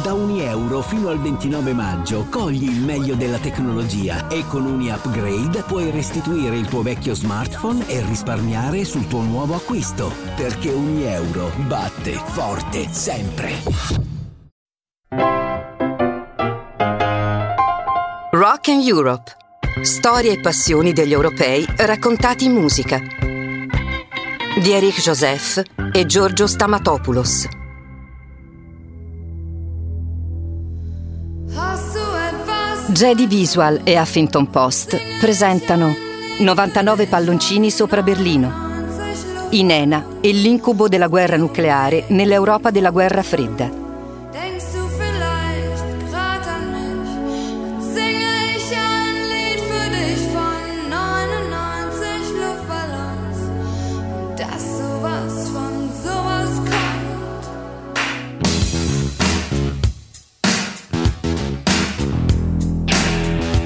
Da 0.00 0.14
ogni 0.14 0.42
euro 0.42 0.80
fino 0.80 1.10
al 1.10 1.20
29 1.20 1.74
maggio 1.74 2.24
cogli 2.30 2.64
il 2.64 2.80
meglio 2.80 3.14
della 3.14 3.36
tecnologia 3.36 4.26
e 4.28 4.44
con 4.48 4.66
ogni 4.66 4.90
upgrade 4.90 5.62
puoi 5.62 5.90
restituire 5.90 6.56
il 6.56 6.66
tuo 6.66 6.80
vecchio 6.80 7.14
smartphone 7.14 7.86
e 7.88 8.02
risparmiare 8.06 8.84
sul 8.84 9.06
tuo 9.06 9.20
nuovo 9.20 9.54
acquisto. 9.54 10.10
Perché 10.34 10.72
ogni 10.72 11.04
euro 11.04 11.50
batte 11.66 12.12
forte 12.12 12.88
sempre. 12.90 13.52
Rock 18.30 18.68
and 18.68 18.86
Europe. 18.86 19.36
Storie 19.82 20.32
e 20.32 20.40
passioni 20.40 20.92
degli 20.92 21.12
europei 21.12 21.66
raccontati 21.76 22.46
in 22.46 22.52
musica. 22.52 22.98
Di 22.98 24.72
Eric 24.72 25.00
Joseph 25.00 25.62
e 25.92 26.06
Giorgio 26.06 26.46
Stamatopoulos. 26.46 27.60
Jedi 32.92 33.26
Visual 33.26 33.80
e 33.84 33.98
Huffington 33.98 34.50
Post 34.50 35.00
presentano 35.18 35.94
99 36.40 37.06
palloncini 37.06 37.70
sopra 37.70 38.02
Berlino. 38.02 38.52
Inena 39.52 40.18
e 40.20 40.30
l'incubo 40.32 40.88
della 40.88 41.08
guerra 41.08 41.38
nucleare 41.38 42.04
nell'Europa 42.08 42.70
della 42.70 42.90
guerra 42.90 43.22
fredda. 43.22 43.81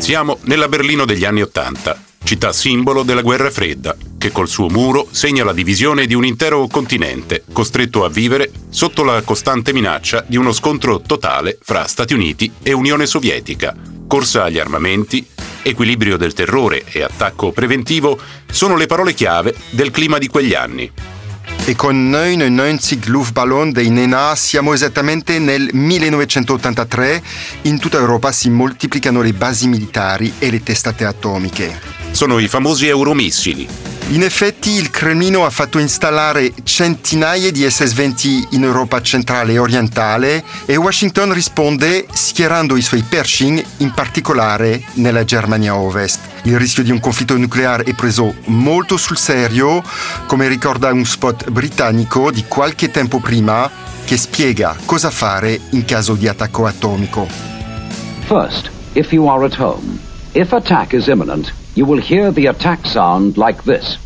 Siamo 0.06 0.38
nella 0.42 0.68
Berlino 0.68 1.04
degli 1.04 1.24
anni 1.24 1.42
Ottanta, 1.42 2.00
città 2.22 2.52
simbolo 2.52 3.02
della 3.02 3.22
guerra 3.22 3.50
fredda, 3.50 3.96
che 4.16 4.30
col 4.30 4.46
suo 4.46 4.68
muro 4.68 5.08
segna 5.10 5.42
la 5.42 5.52
divisione 5.52 6.06
di 6.06 6.14
un 6.14 6.24
intero 6.24 6.68
continente, 6.68 7.42
costretto 7.52 8.04
a 8.04 8.08
vivere 8.08 8.52
sotto 8.68 9.02
la 9.02 9.20
costante 9.22 9.72
minaccia 9.72 10.24
di 10.24 10.36
uno 10.36 10.52
scontro 10.52 11.00
totale 11.00 11.58
fra 11.60 11.88
Stati 11.88 12.14
Uniti 12.14 12.52
e 12.62 12.72
Unione 12.72 13.04
Sovietica. 13.04 13.74
Corsa 14.06 14.44
agli 14.44 14.60
armamenti, 14.60 15.26
equilibrio 15.62 16.16
del 16.16 16.34
terrore 16.34 16.84
e 16.86 17.02
attacco 17.02 17.50
preventivo 17.50 18.16
sono 18.48 18.76
le 18.76 18.86
parole 18.86 19.12
chiave 19.12 19.56
del 19.70 19.90
clima 19.90 20.18
di 20.18 20.28
quegli 20.28 20.54
anni. 20.54 21.15
E 21.68 21.74
con 21.74 22.10
99 22.10 23.06
Luftballon 23.06 23.72
dei 23.72 23.90
Nena 23.90 24.36
siamo 24.36 24.72
esattamente 24.72 25.40
nel 25.40 25.68
1983. 25.72 27.20
In 27.62 27.80
tutta 27.80 27.98
Europa 27.98 28.30
si 28.30 28.50
moltiplicano 28.50 29.20
le 29.20 29.32
basi 29.32 29.66
militari 29.66 30.34
e 30.38 30.52
le 30.52 30.62
testate 30.62 31.04
atomiche. 31.04 31.76
Sono 32.12 32.38
i 32.38 32.46
famosi 32.46 32.86
euromissili, 32.86 33.66
In 34.08 34.22
effetti 34.22 34.70
il 34.70 34.90
Cremlino 34.90 35.44
ha 35.44 35.50
fatto 35.50 35.80
installare 35.80 36.52
centinaia 36.62 37.50
di 37.50 37.68
SS-20 37.68 38.54
in 38.54 38.62
Europa 38.62 39.02
centrale 39.02 39.54
e 39.54 39.58
orientale 39.58 40.44
e 40.64 40.76
Washington 40.76 41.32
risponde 41.32 42.06
schierando 42.12 42.76
i 42.76 42.82
suoi 42.82 43.02
Pershing 43.02 43.64
in 43.78 43.90
particolare 43.92 44.80
nella 44.94 45.24
Germania 45.24 45.74
Ovest. 45.74 46.20
Il 46.42 46.56
rischio 46.56 46.84
di 46.84 46.92
un 46.92 47.00
conflitto 47.00 47.36
nucleare 47.36 47.82
è 47.82 47.94
preso 47.94 48.32
molto 48.44 48.96
sul 48.96 49.18
serio, 49.18 49.82
come 50.28 50.46
ricorda 50.46 50.92
un 50.92 51.04
spot 51.04 51.50
britannico 51.50 52.30
di 52.30 52.44
qualche 52.46 52.92
tempo 52.92 53.18
prima 53.18 53.68
che 54.04 54.16
spiega 54.16 54.76
cosa 54.84 55.10
fare 55.10 55.60
in 55.70 55.84
caso 55.84 56.14
di 56.14 56.28
attacco 56.28 56.64
atomico. 56.64 57.26
First, 58.26 58.70
if 58.92 59.10
you 59.10 59.26
are 59.26 59.44
at 59.44 59.58
home, 59.58 59.98
if 60.30 60.52
attack 60.52 60.92
is 60.92 61.08
imminent, 61.08 61.52
you 61.76 61.84
will 61.84 62.00
hear 62.00 62.32
the 62.32 62.46
attack 62.46 62.86
sound 62.86 63.36
like 63.36 63.62
this. 63.64 63.98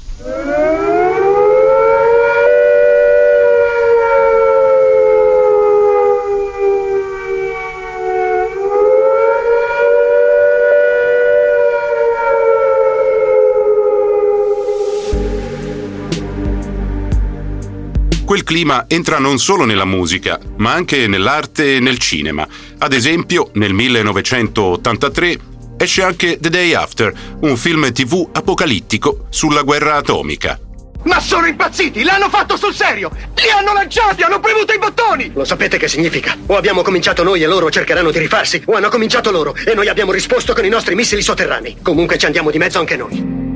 Quel 18.25 18.44
clima 18.44 18.84
entra 18.88 19.19
non 19.19 19.38
solo 19.38 19.64
nella 19.64 19.84
musica, 19.84 20.38
ma 20.56 20.72
anche 20.72 21.06
nell'arte 21.06 21.76
e 21.76 21.81
nel 21.81 21.98
cinema. 21.98 22.47
Ad 22.78 22.92
esempio, 22.92 23.50
nel 23.54 23.72
1983 23.72 25.38
esce 25.82 26.02
anche 26.02 26.38
The 26.38 26.50
Day 26.50 26.74
After, 26.74 27.10
un 27.41 27.56
film 27.56 27.91
tv 27.91 28.28
apocalittico 28.32 29.24
sulla 29.30 29.62
guerra 29.62 29.94
atomica. 29.94 30.60
Ma 31.04 31.18
sono 31.20 31.46
impazziti! 31.46 32.02
L'hanno 32.02 32.28
fatto 32.28 32.58
sul 32.58 32.74
serio! 32.74 33.10
Li 33.34 33.48
hanno 33.48 33.72
lanciati! 33.72 34.22
Hanno 34.22 34.40
premuto 34.40 34.74
i 34.74 34.78
bottoni! 34.78 35.30
Lo 35.32 35.46
sapete 35.46 35.78
che 35.78 35.88
significa? 35.88 36.36
O 36.46 36.56
abbiamo 36.56 36.82
cominciato 36.82 37.22
noi 37.22 37.42
e 37.42 37.46
loro 37.46 37.70
cercheranno 37.70 38.10
di 38.10 38.19
rifarsi, 38.19 38.62
o 38.66 38.74
hanno 38.74 38.90
cominciato 38.90 39.30
loro 39.30 39.54
e 39.64 39.72
noi 39.72 39.88
abbiamo 39.88 40.12
risposto 40.12 40.52
con 40.52 40.66
i 40.66 40.69
nostri 40.69 40.94
missili 40.94 41.22
sotterranei. 41.22 41.78
Comunque 41.80 42.19
ci 42.19 42.26
andiamo 42.26 42.50
di 42.50 42.58
mezzo 42.58 42.78
anche 42.78 42.96
noi. 42.96 43.50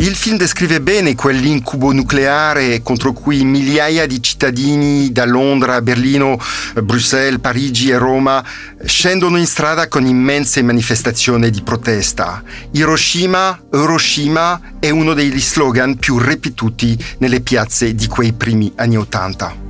Il 0.00 0.14
film 0.14 0.36
descrive 0.36 0.80
bene 0.80 1.16
quell'incubo 1.16 1.90
nucleare 1.92 2.82
contro 2.82 3.12
cui 3.12 3.44
migliaia 3.44 4.06
di 4.06 4.22
cittadini 4.22 5.10
da 5.10 5.24
Londra 5.24 5.82
Berlino, 5.82 6.38
Bruxelles, 6.80 7.40
Parigi 7.40 7.90
e 7.90 7.98
Roma 7.98 8.44
scendono 8.84 9.38
in 9.38 9.46
strada 9.46 9.88
con 9.88 10.06
immense 10.06 10.62
manifestazioni 10.62 11.50
di 11.50 11.62
protesta. 11.62 12.42
Hiroshima, 12.70 13.60
Hiroshima 13.72 14.60
è 14.78 14.88
uno 14.90 15.14
degli 15.14 15.40
slogan 15.40 15.96
più 15.96 16.16
ripetuti 16.18 16.96
nelle 17.18 17.40
piazze 17.40 17.92
di 17.96 18.06
quei 18.06 18.32
primi 18.32 18.72
anni 18.76 18.96
Ottanta. 18.96 19.66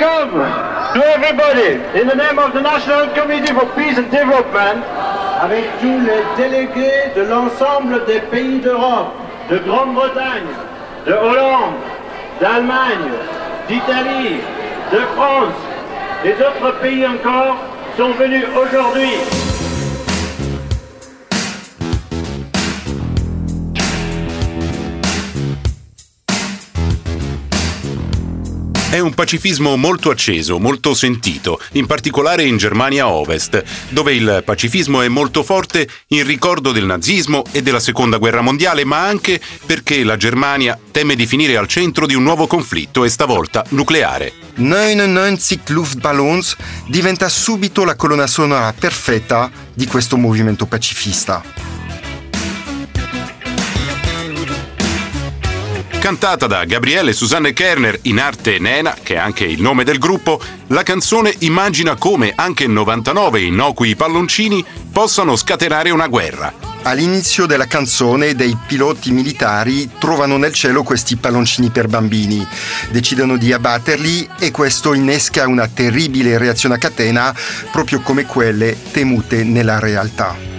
Welcome 0.00 0.32
to 0.94 1.06
everybody 1.06 2.00
in 2.00 2.08
the 2.08 2.14
name 2.14 2.38
of 2.38 2.54
the 2.54 2.62
National 2.62 3.12
Committee 3.14 3.52
for 3.52 3.66
Peace 3.76 3.98
and 3.98 4.10
Development, 4.10 4.82
avec 5.42 5.64
tous 5.78 6.00
les 6.00 6.22
délégués 6.38 7.12
de 7.14 7.20
l'ensemble 7.20 8.06
des 8.06 8.20
pays 8.20 8.60
d'Europe, 8.60 9.12
de 9.50 9.58
Grande-Bretagne, 9.58 10.48
de 11.06 11.12
Hollande, 11.12 11.74
d'Allemagne, 12.40 13.12
d'Italie, 13.68 14.40
de 14.90 15.00
France 15.14 15.60
et 16.24 16.32
d'autres 16.32 16.78
pays 16.80 17.06
encore 17.06 17.56
sont 17.98 18.12
venus 18.12 18.46
aujourd'hui 18.56 19.49
È 28.90 28.98
un 28.98 29.14
pacifismo 29.14 29.76
molto 29.76 30.10
acceso, 30.10 30.58
molto 30.58 30.94
sentito, 30.94 31.60
in 31.74 31.86
particolare 31.86 32.42
in 32.42 32.56
Germania 32.56 33.06
Ovest, 33.06 33.62
dove 33.90 34.14
il 34.14 34.42
pacifismo 34.44 35.00
è 35.00 35.06
molto 35.06 35.44
forte 35.44 35.88
in 36.08 36.26
ricordo 36.26 36.72
del 36.72 36.86
nazismo 36.86 37.44
e 37.52 37.62
della 37.62 37.78
Seconda 37.78 38.16
Guerra 38.16 38.40
Mondiale, 38.40 38.84
ma 38.84 39.06
anche 39.06 39.40
perché 39.64 40.02
la 40.02 40.16
Germania 40.16 40.76
teme 40.90 41.14
di 41.14 41.26
finire 41.26 41.56
al 41.56 41.68
centro 41.68 42.04
di 42.04 42.16
un 42.16 42.24
nuovo 42.24 42.48
conflitto 42.48 43.04
e 43.04 43.10
stavolta 43.10 43.64
nucleare. 43.68 44.32
99 44.56 45.38
Luftballons 45.68 46.56
diventa 46.88 47.28
subito 47.28 47.84
la 47.84 47.94
colonna 47.94 48.26
sonora 48.26 48.74
perfetta 48.76 49.52
di 49.72 49.86
questo 49.86 50.16
movimento 50.16 50.66
pacifista. 50.66 51.69
Cantata 56.00 56.46
da 56.46 56.64
Gabriele 56.64 57.12
Susanne 57.12 57.52
Kerner 57.52 57.98
in 58.02 58.18
arte 58.18 58.58
Nena, 58.58 58.96
che 59.02 59.16
è 59.16 59.18
anche 59.18 59.44
il 59.44 59.60
nome 59.60 59.84
del 59.84 59.98
gruppo, 59.98 60.40
la 60.68 60.82
canzone 60.82 61.34
immagina 61.40 61.94
come 61.94 62.32
anche 62.34 62.66
99 62.66 63.42
innocui 63.42 63.94
palloncini 63.94 64.64
possano 64.90 65.36
scatenare 65.36 65.90
una 65.90 66.08
guerra. 66.08 66.52
All'inizio 66.84 67.44
della 67.44 67.66
canzone 67.66 68.34
dei 68.34 68.56
piloti 68.66 69.12
militari 69.12 69.90
trovano 69.98 70.38
nel 70.38 70.54
cielo 70.54 70.82
questi 70.82 71.16
palloncini 71.16 71.68
per 71.68 71.86
bambini, 71.86 72.44
decidono 72.90 73.36
di 73.36 73.52
abbatterli 73.52 74.30
e 74.38 74.50
questo 74.50 74.94
innesca 74.94 75.46
una 75.46 75.68
terribile 75.68 76.38
reazione 76.38 76.76
a 76.76 76.78
catena 76.78 77.34
proprio 77.70 78.00
come 78.00 78.24
quelle 78.24 78.74
temute 78.90 79.44
nella 79.44 79.78
realtà. 79.78 80.49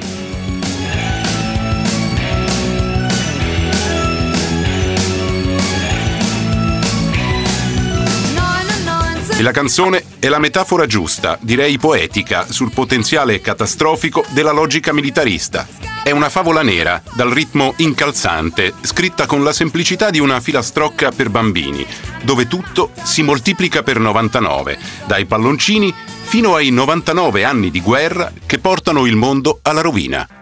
E 9.42 9.44
la 9.44 9.50
canzone 9.50 10.04
è 10.20 10.28
la 10.28 10.38
metafora 10.38 10.86
giusta, 10.86 11.36
direi 11.42 11.80
poetica, 11.80 12.46
sul 12.48 12.72
potenziale 12.72 13.42
catastrofico 13.42 14.24
della 14.30 14.52
logica 14.52 14.94
militarista. 14.94 15.68
È 16.04 16.12
una 16.12 16.30
favola 16.30 16.62
nera, 16.62 17.02
dal 17.16 17.32
ritmo 17.32 17.74
incalzante, 17.78 18.72
scritta 18.82 19.26
con 19.26 19.44
la 19.44 19.52
semplicità 19.52 20.12
di 20.12 20.20
una 20.20 20.40
filastrocca 20.40 21.10
per 21.10 21.32
bambini, 21.32 21.84
dove 22.22 22.48
tutto 22.48 22.92
si 23.02 23.24
moltiplica 23.24 23.82
per 23.82 23.98
99, 23.98 24.78
dai 25.08 25.26
palloncini 25.26 25.92
fino 26.22 26.54
ai 26.54 26.70
99 26.70 27.44
anni 27.44 27.72
di 27.72 27.82
guerra 27.82 28.32
che 28.46 28.60
portano 28.60 29.08
il 29.08 29.16
mondo 29.16 29.58
alla 29.64 29.82
rovina. 29.82 30.41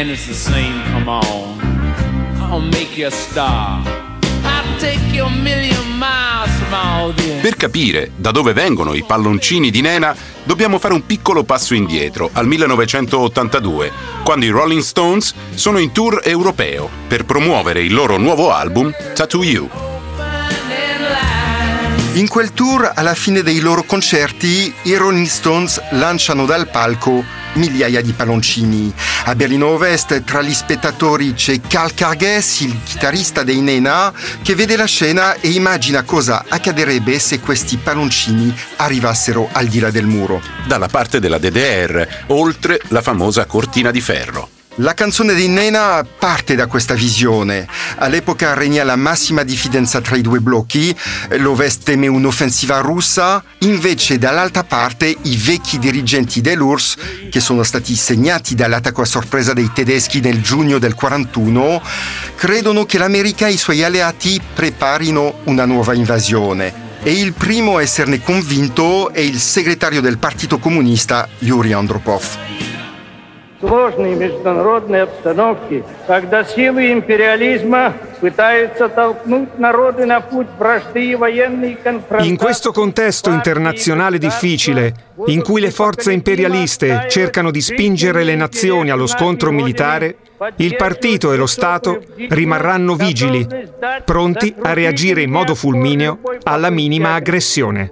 Is 0.00 0.26
the 0.26 0.32
same, 0.32 0.82
come 0.92 1.08
on. 1.10 1.60
I'll 2.40 2.58
make 2.58 2.96
you 2.96 3.06
a 3.06 3.10
star. 3.10 4.08
Per 7.42 7.56
capire 7.56 8.10
da 8.16 8.30
dove 8.30 8.54
vengono 8.54 8.94
i 8.94 9.04
palloncini 9.04 9.70
di 9.70 9.82
Nena, 9.82 10.16
dobbiamo 10.42 10.78
fare 10.78 10.94
un 10.94 11.04
piccolo 11.04 11.44
passo 11.44 11.74
indietro, 11.74 12.30
al 12.32 12.46
1982, 12.46 13.92
quando 14.24 14.46
i 14.46 14.48
Rolling 14.48 14.80
Stones 14.80 15.34
sono 15.54 15.76
in 15.78 15.92
tour 15.92 16.22
europeo 16.24 16.88
per 17.06 17.26
promuovere 17.26 17.82
il 17.82 17.92
loro 17.92 18.16
nuovo 18.16 18.52
album 18.52 18.90
Tattoo 19.14 19.44
You. 19.44 19.89
In 22.14 22.26
quel 22.26 22.52
tour, 22.52 22.90
alla 22.92 23.14
fine 23.14 23.42
dei 23.42 23.60
loro 23.60 23.84
concerti, 23.84 24.74
i 24.82 24.94
Rolling 24.96 25.26
Stones 25.26 25.80
lanciano 25.92 26.44
dal 26.44 26.68
palco 26.68 27.24
migliaia 27.54 28.02
di 28.02 28.12
palloncini. 28.12 28.92
A 29.26 29.34
Berlino 29.36 29.68
Ovest, 29.68 30.24
tra 30.24 30.42
gli 30.42 30.52
spettatori, 30.52 31.34
c'è 31.34 31.60
Karl 31.60 31.94
Karges, 31.94 32.60
il 32.60 32.76
chitarrista 32.82 33.44
dei 33.44 33.60
Nena, 33.60 34.12
che 34.42 34.56
vede 34.56 34.76
la 34.76 34.86
scena 34.86 35.34
e 35.34 35.50
immagina 35.50 36.02
cosa 36.02 36.44
accadrebbe 36.48 37.16
se 37.20 37.38
questi 37.38 37.76
palloncini 37.76 38.52
arrivassero 38.76 39.48
al 39.52 39.68
di 39.68 39.78
là 39.78 39.92
del 39.92 40.06
muro. 40.06 40.42
Dalla 40.66 40.88
parte 40.88 41.20
della 41.20 41.38
DDR, 41.38 42.24
oltre 42.26 42.80
la 42.88 43.02
famosa 43.02 43.46
cortina 43.46 43.92
di 43.92 44.00
ferro. 44.00 44.59
La 44.76 44.94
canzone 44.94 45.34
di 45.34 45.48
Nena 45.48 46.06
parte 46.18 46.54
da 46.54 46.66
questa 46.66 46.94
visione. 46.94 47.66
All'epoca 47.96 48.54
regna 48.54 48.84
la 48.84 48.94
massima 48.94 49.42
diffidenza 49.42 50.00
tra 50.00 50.14
i 50.14 50.22
due 50.22 50.38
blocchi, 50.38 50.96
l'Ovest 51.38 51.82
teme 51.82 52.06
un'offensiva 52.06 52.78
russa, 52.78 53.42
invece 53.58 54.16
dall'altra 54.16 54.62
parte 54.62 55.14
i 55.22 55.36
vecchi 55.36 55.78
dirigenti 55.80 56.40
dell'URSS, 56.40 56.96
che 57.30 57.40
sono 57.40 57.64
stati 57.64 57.96
segnati 57.96 58.54
dall'attacco 58.54 59.02
a 59.02 59.06
sorpresa 59.06 59.52
dei 59.52 59.70
tedeschi 59.74 60.20
nel 60.20 60.40
giugno 60.40 60.78
del 60.78 60.94
41, 60.94 61.82
credono 62.36 62.86
che 62.86 62.96
l'America 62.96 63.48
e 63.48 63.52
i 63.52 63.58
suoi 63.58 63.82
alleati 63.82 64.40
preparino 64.54 65.40
una 65.44 65.64
nuova 65.64 65.94
invasione. 65.94 66.88
E 67.02 67.12
il 67.12 67.32
primo 67.32 67.78
a 67.78 67.82
esserne 67.82 68.22
convinto 68.22 69.12
è 69.12 69.20
il 69.20 69.40
segretario 69.40 70.00
del 70.00 70.18
Partito 70.18 70.58
Comunista, 70.58 71.28
Yuri 71.40 71.72
Andropov 71.72 72.69
сложной 73.59 74.15
международной 74.15 75.03
обстановке, 75.03 75.83
когда 76.07 76.43
силы 76.43 76.91
империализма 76.91 77.93
пытаются 78.19 78.89
толкнуть 78.89 79.57
народы 79.57 80.05
на 80.05 80.21
путь 80.21 80.47
вражды 80.57 81.05
и 81.05 81.15
военной 81.15 81.75
конфронтации. 81.75 82.29
In 82.29 82.37
questo 82.37 82.71
contesto 82.71 83.31
internazionale 83.31 84.17
difficile, 84.17 84.93
in 85.27 85.41
cui 85.41 85.61
le 85.61 85.71
forze 85.71 86.11
imperialiste 86.11 87.05
cercano 87.09 87.51
di 87.51 87.61
spingere 87.61 88.23
le 88.23 88.35
nazioni 88.35 88.89
allo 88.89 89.07
scontro 89.07 89.51
militare, 89.51 90.17
il 90.57 90.75
partito 90.75 91.31
e 91.31 91.37
lo 91.37 91.47
Stato 91.47 92.01
rimarranno 92.29 92.95
vigili, 92.95 93.47
pronti 94.03 94.53
a 94.61 94.73
reagire 94.73 95.21
in 95.21 95.31
modo 95.31 95.55
fulmineo 95.55 96.19
alla 96.43 96.69
minima 96.69 97.13
aggressione. 97.13 97.91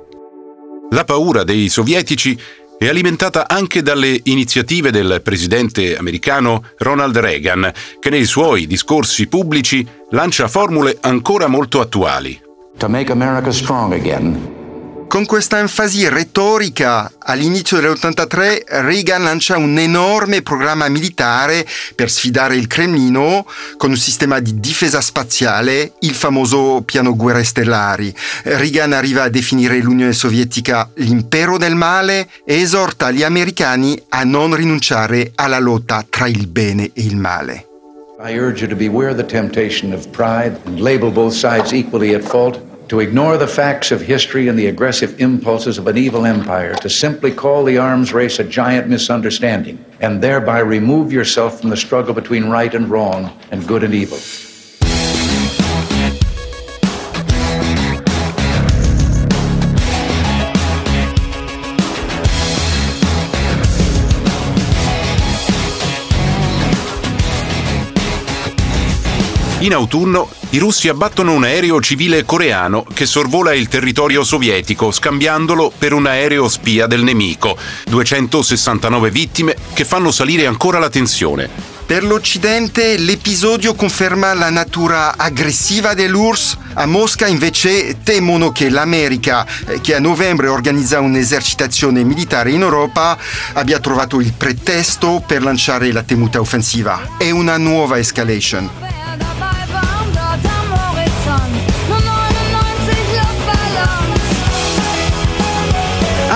La 0.91 1.05
paura 1.05 1.43
dei 1.43 1.69
sovietici 1.69 2.37
è 2.78 2.86
alimentata 2.86 3.48
anche 3.48 3.82
dalle 3.82 4.20
iniziative 4.24 4.92
del 4.92 5.20
presidente 5.22 5.96
americano 5.96 6.62
Ronald 6.78 7.18
Reagan, 7.18 7.72
che 7.98 8.08
nei 8.08 8.24
suoi 8.24 8.66
discorsi 8.66 9.26
pubblici 9.26 9.86
lancia 10.10 10.46
formule 10.46 10.96
ancora 11.00 11.48
molto 11.48 11.80
attuali. 11.80 12.40
To 12.78 12.88
make 12.88 13.10
America 13.10 13.50
strong 13.50 13.92
again, 13.92 14.57
Con 15.08 15.24
questa 15.24 15.58
enfasi 15.58 16.06
retorica, 16.06 17.10
all'inizio 17.20 17.80
dell'83 17.80 18.82
Reagan 18.82 19.22
lancia 19.22 19.56
un 19.56 19.78
enorme 19.78 20.42
programma 20.42 20.86
militare 20.88 21.66
per 21.94 22.10
sfidare 22.10 22.56
il 22.56 22.66
Cremlino 22.66 23.46
con 23.78 23.88
un 23.88 23.96
sistema 23.96 24.38
di 24.38 24.60
difesa 24.60 25.00
spaziale, 25.00 25.94
il 26.00 26.12
famoso 26.12 26.82
piano 26.84 27.16
guerre 27.16 27.42
stellari. 27.42 28.14
Reagan 28.42 28.92
arriva 28.92 29.22
a 29.22 29.28
definire 29.30 29.78
l'Unione 29.78 30.12
Sovietica 30.12 30.90
l'impero 30.96 31.56
del 31.56 31.74
male 31.74 32.28
e 32.44 32.60
esorta 32.60 33.10
gli 33.10 33.22
americani 33.22 34.00
a 34.10 34.24
non 34.24 34.54
rinunciare 34.54 35.32
alla 35.36 35.58
lotta 35.58 36.04
tra 36.08 36.28
il 36.28 36.46
bene 36.48 36.90
e 36.92 37.02
il 37.02 37.16
male. 37.16 37.64
I 38.20 38.36
urge 38.36 38.60
you 38.60 38.68
to 38.68 38.76
beware 38.76 39.14
the 39.14 39.24
temptation 39.24 39.92
of 39.92 40.06
pride 40.10 40.58
and 40.66 40.80
label 40.80 41.10
both 41.10 41.32
sides 41.32 41.72
equally 41.72 42.14
at 42.14 42.22
fault, 42.22 42.67
to 42.88 43.00
ignore 43.00 43.36
the 43.36 43.46
facts 43.46 43.90
of 43.90 44.00
history 44.00 44.48
and 44.48 44.58
the 44.58 44.66
aggressive 44.66 45.20
impulses 45.20 45.76
of 45.78 45.86
an 45.86 45.98
evil 45.98 46.24
empire, 46.24 46.74
to 46.74 46.88
simply 46.88 47.30
call 47.30 47.64
the 47.64 47.76
arms 47.76 48.12
race 48.12 48.38
a 48.38 48.44
giant 48.44 48.88
misunderstanding, 48.88 49.84
and 50.00 50.22
thereby 50.22 50.58
remove 50.58 51.12
yourself 51.12 51.60
from 51.60 51.70
the 51.70 51.76
struggle 51.76 52.14
between 52.14 52.48
right 52.48 52.74
and 52.74 52.88
wrong 52.88 53.38
and 53.50 53.66
good 53.68 53.84
and 53.84 53.94
evil. 53.94 54.18
In 69.60 69.74
autunno 69.74 70.28
i 70.50 70.58
russi 70.58 70.88
abbattono 70.88 71.32
un 71.32 71.42
aereo 71.42 71.80
civile 71.80 72.24
coreano 72.24 72.86
che 72.94 73.06
sorvola 73.06 73.52
il 73.52 73.66
territorio 73.66 74.22
sovietico 74.22 74.92
scambiandolo 74.92 75.72
per 75.76 75.92
un 75.92 76.06
aereo 76.06 76.48
spia 76.48 76.86
del 76.86 77.02
nemico. 77.02 77.56
269 77.86 79.10
vittime 79.10 79.56
che 79.72 79.84
fanno 79.84 80.12
salire 80.12 80.46
ancora 80.46 80.78
la 80.78 80.88
tensione. 80.88 81.50
Per 81.84 82.04
l'Occidente 82.04 82.98
l'episodio 82.98 83.74
conferma 83.74 84.32
la 84.32 84.48
natura 84.48 85.16
aggressiva 85.16 85.92
dell'URSS. 85.92 86.56
A 86.74 86.86
Mosca 86.86 87.26
invece 87.26 88.02
temono 88.04 88.52
che 88.52 88.68
l'America, 88.68 89.44
eh, 89.66 89.80
che 89.80 89.96
a 89.96 89.98
novembre 89.98 90.46
organizza 90.46 91.00
un'esercitazione 91.00 92.04
militare 92.04 92.52
in 92.52 92.60
Europa, 92.60 93.18
abbia 93.54 93.80
trovato 93.80 94.20
il 94.20 94.34
pretesto 94.34 95.20
per 95.26 95.42
lanciare 95.42 95.90
la 95.90 96.04
temuta 96.04 96.38
offensiva. 96.38 97.16
È 97.18 97.30
una 97.30 97.56
nuova 97.56 97.98
escalation. 97.98 98.87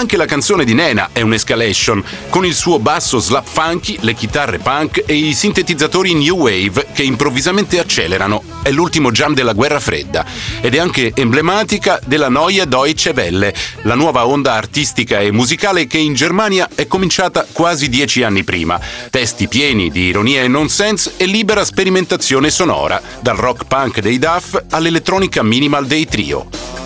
Anche 0.03 0.17
la 0.17 0.27
canzone 0.27 0.65
di 0.65 0.75
Nena 0.75 1.11
è 1.13 1.21
un'escalation, 1.21 2.03
con 2.29 2.45
il 2.45 2.55
suo 2.55 2.81
basso 2.81 3.21
slap 3.21 3.47
funky, 3.47 3.99
le 4.01 4.15
chitarre 4.15 4.59
punk 4.59 5.05
e 5.07 5.15
i 5.15 5.33
sintetizzatori 5.33 6.13
new 6.13 6.39
wave 6.39 6.89
che 6.93 7.05
improvvisamente 7.05 7.79
accelerano. 7.79 8.43
È 8.65 8.73
l'ultimo 8.73 9.13
jam 9.13 9.33
della 9.33 9.53
guerra 9.53 9.79
fredda 9.79 10.27
ed 10.61 10.75
è 10.75 10.81
anche 10.81 11.13
emblematica 11.15 12.01
della 12.05 12.29
Neue 12.29 12.67
Deutsche 12.67 13.13
Welle, 13.15 13.55
la 13.83 13.95
nuova 13.95 14.27
onda 14.27 14.55
artistica 14.55 15.21
e 15.21 15.31
musicale 15.31 15.87
che 15.87 15.99
in 15.99 16.15
Germania 16.15 16.69
è 16.75 16.89
cominciata 16.89 17.47
quasi 17.53 17.89
dieci 17.89 18.25
anni 18.25 18.43
prima. 18.43 18.81
Testi 19.09 19.47
pieni 19.47 19.89
di 19.89 20.07
ironia 20.07 20.43
e 20.43 20.49
nonsense 20.49 21.13
e 21.17 21.27
libera 21.27 21.65
sperimentazione 21.65 22.51
sonora, 22.51 23.01
dal 23.21 23.37
rock 23.37 23.67
punk 23.67 24.01
dei 24.01 24.19
Duff 24.19 24.61
all'elettronica 24.71 25.45
minimal 25.45 25.87
dei 25.87 26.07
Trio. 26.07 26.81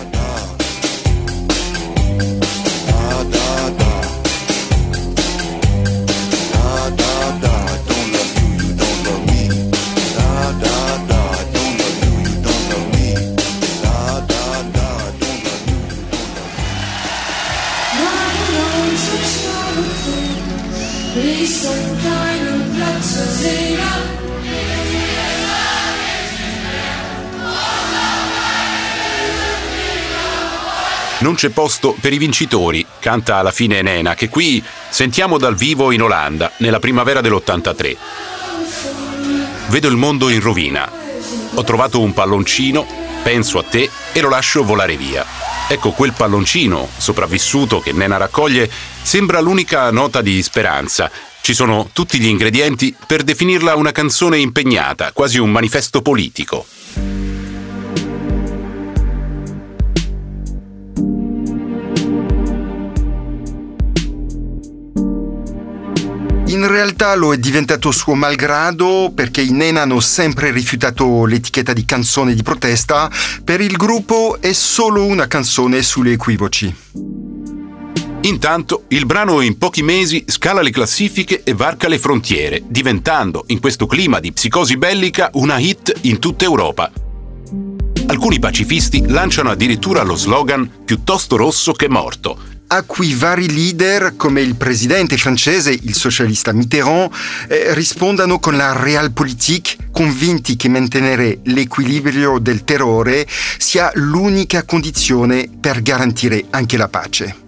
Non 31.27 31.35
c'è 31.35 31.49
posto 31.49 31.93
per 31.99 32.13
i 32.13 32.17
vincitori, 32.17 32.85
canta 32.99 33.35
alla 33.35 33.51
fine 33.51 33.81
Nena, 33.81 34.15
che 34.15 34.29
qui 34.29 34.63
sentiamo 34.87 35.37
dal 35.37 35.57
vivo 35.57 35.91
in 35.91 36.01
Olanda, 36.01 36.53
nella 36.59 36.79
primavera 36.79 37.19
dell'83. 37.19 37.97
Vedo 39.67 39.89
il 39.89 39.97
mondo 39.97 40.29
in 40.29 40.39
rovina. 40.39 40.89
Ho 41.55 41.63
trovato 41.65 41.99
un 41.99 42.13
palloncino, 42.13 42.87
penso 43.23 43.59
a 43.59 43.63
te 43.63 43.89
e 44.13 44.21
lo 44.21 44.29
lascio 44.29 44.63
volare 44.63 44.95
via. 44.95 45.25
Ecco, 45.67 45.91
quel 45.91 46.13
palloncino 46.13 46.87
sopravvissuto 46.95 47.81
che 47.81 47.91
Nena 47.91 48.15
raccoglie 48.15 48.71
sembra 49.01 49.41
l'unica 49.41 49.91
nota 49.91 50.21
di 50.21 50.41
speranza. 50.41 51.11
Ci 51.41 51.53
sono 51.53 51.89
tutti 51.91 52.19
gli 52.19 52.27
ingredienti 52.27 52.95
per 53.05 53.23
definirla 53.23 53.75
una 53.75 53.91
canzone 53.91 54.37
impegnata, 54.37 55.11
quasi 55.11 55.39
un 55.39 55.51
manifesto 55.51 56.01
politico. 56.01 56.65
In 66.47 66.65
realtà 66.65 67.13
lo 67.15 67.33
è 67.33 67.37
diventato 67.37 67.91
suo 67.91 68.13
malgrado 68.13 69.11
perché 69.13 69.41
i 69.41 69.51
Nena 69.51 69.81
hanno 69.81 69.99
sempre 69.99 70.49
rifiutato 70.51 71.25
l'etichetta 71.25 71.73
di 71.73 71.83
canzone 71.83 72.33
di 72.33 72.41
protesta. 72.41 73.11
Per 73.43 73.59
il 73.59 73.75
gruppo 73.75 74.37
è 74.39 74.53
solo 74.53 75.03
una 75.03 75.27
canzone 75.27 75.81
sulle 75.81 76.13
equivoci. 76.13 76.73
Intanto 78.21 78.85
il 78.87 79.05
brano 79.05 79.41
in 79.41 79.57
pochi 79.57 79.83
mesi 79.83 80.23
scala 80.25 80.61
le 80.61 80.71
classifiche 80.71 81.43
e 81.43 81.53
varca 81.53 81.89
le 81.89 81.99
frontiere, 81.99 82.63
diventando 82.65 83.43
in 83.47 83.59
questo 83.59 83.85
clima 83.85 84.21
di 84.21 84.31
psicosi 84.31 84.77
bellica 84.77 85.29
una 85.33 85.57
hit 85.59 85.93
in 86.03 86.17
tutta 86.19 86.45
Europa. 86.45 86.89
Alcuni 88.07 88.39
pacifisti 88.39 89.05
lanciano 89.05 89.49
addirittura 89.49 90.01
lo 90.03 90.15
slogan 90.15 90.69
piuttosto 90.85 91.35
rosso 91.35 91.73
che 91.73 91.89
morto, 91.89 92.39
a 92.67 92.83
cui 92.83 93.13
vari 93.13 93.51
leader 93.53 94.15
come 94.15 94.41
il 94.41 94.55
presidente 94.55 95.17
francese, 95.17 95.71
il 95.71 95.95
socialista 95.95 96.51
Mitterrand, 96.51 97.09
eh, 97.47 97.73
rispondano 97.73 98.39
con 98.39 98.57
la 98.57 98.73
realpolitik, 98.73 99.91
convinti 99.91 100.55
che 100.55 100.69
mantenere 100.69 101.39
l'equilibrio 101.43 102.39
del 102.39 102.63
terrore 102.63 103.25
sia 103.57 103.91
l'unica 103.95 104.63
condizione 104.63 105.49
per 105.59 105.81
garantire 105.81 106.45
anche 106.49 106.77
la 106.77 106.87
pace. 106.87 107.45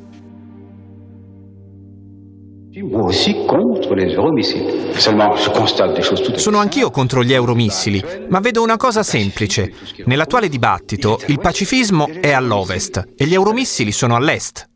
Sono 6.37 6.59
anch'io 6.59 6.91
contro 6.91 7.23
gli 7.23 7.33
euromissili, 7.33 8.01
ma 8.29 8.39
vedo 8.39 8.61
una 8.63 8.77
cosa 8.77 9.03
semplice. 9.03 9.73
Nell'attuale 10.05 10.47
dibattito 10.47 11.19
il 11.27 11.39
pacifismo 11.39 12.07
è 12.21 12.31
all'ovest 12.31 13.05
e 13.17 13.25
gli 13.25 13.33
euromissili 13.33 13.91
sono 13.91 14.15
all'est. 14.15 14.67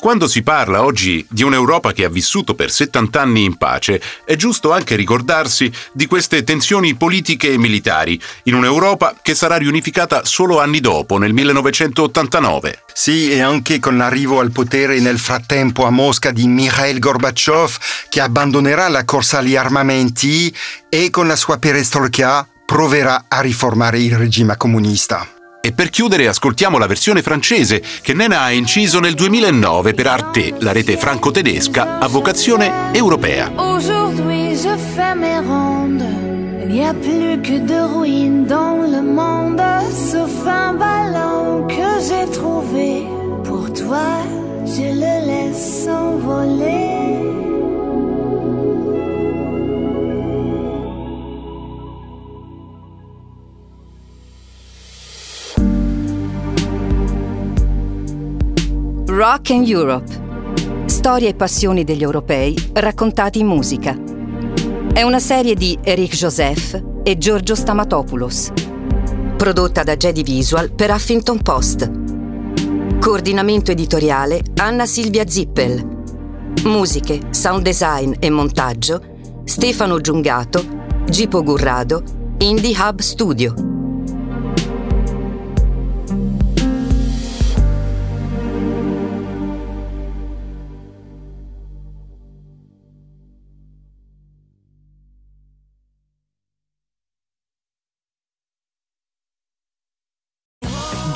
Quando 0.00 0.28
si 0.28 0.42
parla 0.42 0.82
oggi 0.82 1.26
di 1.28 1.42
un'Europa 1.42 1.92
che 1.92 2.06
ha 2.06 2.08
vissuto 2.08 2.54
per 2.54 2.70
70 2.70 3.20
anni 3.20 3.44
in 3.44 3.58
pace, 3.58 4.00
è 4.24 4.34
giusto 4.34 4.72
anche 4.72 4.96
ricordarsi 4.96 5.70
di 5.92 6.06
queste 6.06 6.42
tensioni 6.42 6.94
politiche 6.94 7.52
e 7.52 7.58
militari, 7.58 8.18
in 8.44 8.54
un'Europa 8.54 9.16
che 9.20 9.34
sarà 9.34 9.56
riunificata 9.56 10.24
solo 10.24 10.58
anni 10.58 10.80
dopo, 10.80 11.18
nel 11.18 11.34
1989. 11.34 12.84
Sì, 12.94 13.30
e 13.30 13.40
anche 13.40 13.78
con 13.78 13.98
l'arrivo 13.98 14.40
al 14.40 14.52
potere 14.52 15.00
nel 15.00 15.18
frattempo 15.18 15.84
a 15.84 15.90
Mosca 15.90 16.30
di 16.30 16.46
Mikhail 16.46 16.98
Gorbaciov, 16.98 17.76
che 18.08 18.22
abbandonerà 18.22 18.88
la 18.88 19.04
corsa 19.04 19.38
agli 19.38 19.54
armamenti 19.54 20.50
e 20.88 21.10
con 21.10 21.26
la 21.26 21.36
sua 21.36 21.58
perestroika 21.58 22.48
proverà 22.64 23.26
a 23.28 23.40
riformare 23.42 24.00
il 24.00 24.16
regime 24.16 24.56
comunista. 24.56 25.39
E 25.62 25.72
per 25.72 25.90
chiudere 25.90 26.26
ascoltiamo 26.26 26.78
la 26.78 26.86
versione 26.86 27.20
francese 27.20 27.82
che 28.00 28.14
Nena 28.14 28.40
ha 28.40 28.50
inciso 28.50 28.98
nel 28.98 29.12
2009 29.12 29.92
per 29.92 30.06
Arte, 30.06 30.54
la 30.60 30.72
rete 30.72 30.96
franco-tedesca 30.96 31.98
a 31.98 32.08
vocazione 32.08 32.92
europea. 32.92 33.52
Aujourd'hui 33.56 34.56
je 34.56 34.74
fais 34.94 35.14
mes 35.14 35.38
rondes. 35.44 36.02
Il 36.62 36.68
n'y 36.68 36.82
a 36.82 36.94
plus 36.94 37.38
que 37.42 37.58
de 37.58 37.78
ruines 37.78 38.46
dans 38.46 38.80
le 38.80 39.02
monde, 39.02 39.60
sauf 40.10 40.46
un 40.46 40.78
ballon 40.78 40.99
Rock 59.20 59.50
and 59.50 59.68
Europe. 59.68 60.86
Storie 60.86 61.28
e 61.28 61.34
passioni 61.34 61.84
degli 61.84 62.00
europei 62.00 62.56
raccontati 62.72 63.38
in 63.38 63.48
musica. 63.48 63.94
È 64.94 65.02
una 65.02 65.18
serie 65.18 65.54
di 65.54 65.78
Eric 65.82 66.14
Joseph 66.14 66.82
e 67.02 67.18
Giorgio 67.18 67.54
Stamatopoulos. 67.54 68.50
Prodotta 69.36 69.82
da 69.82 69.94
Jedi 69.94 70.22
Visual 70.22 70.72
per 70.72 70.88
Huffington 70.88 71.42
Post. 71.42 71.90
Coordinamento 72.98 73.72
editoriale 73.72 74.40
Anna 74.54 74.86
Silvia 74.86 75.26
Zippel. 75.28 75.86
Musiche, 76.64 77.20
sound 77.28 77.62
design 77.62 78.14
e 78.18 78.30
montaggio 78.30 79.02
Stefano 79.44 80.00
Giungato, 80.00 80.64
Gipo 81.04 81.42
Gurrado, 81.42 82.02
Indie 82.38 82.74
Hub 82.74 83.00
Studio. 83.00 83.69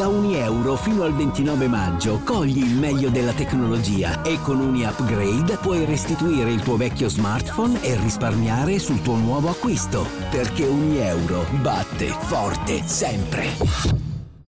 Da 0.04 0.10
ogni 0.10 0.36
euro 0.36 0.76
fino 0.76 1.04
al 1.04 1.14
29 1.14 1.66
maggio 1.66 2.20
cogli 2.24 2.58
il 2.58 2.76
meglio 2.76 3.08
della 3.08 3.32
tecnologia 3.32 4.20
e 4.20 4.38
con 4.42 4.60
ogni 4.60 4.84
upgrade 4.84 5.56
puoi 5.56 5.86
restituire 5.86 6.52
il 6.52 6.60
tuo 6.60 6.76
vecchio 6.76 7.08
smartphone 7.08 7.82
e 7.82 7.96
risparmiare 7.96 8.78
sul 8.78 9.00
tuo 9.00 9.16
nuovo 9.16 9.48
acquisto. 9.48 10.06
Perché 10.30 10.66
ogni 10.66 10.98
euro 10.98 11.46
batte 11.62 12.08
forte 12.08 12.82
sempre. 12.84 14.13